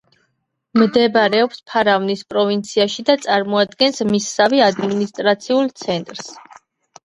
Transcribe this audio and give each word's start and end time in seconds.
მდებარეობს 0.81 1.61
ფარვანის 1.73 2.23
პროვინციაში 2.33 3.07
და 3.11 3.17
წარმოადგენს 3.27 4.03
მისსავე 4.15 4.65
ადმინისტრაციულ 4.73 5.73
ცენტრს. 5.87 6.37